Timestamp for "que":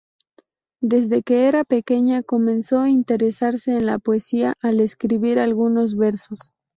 1.21-1.47